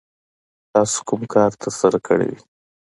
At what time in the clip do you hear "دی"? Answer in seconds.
2.33-2.39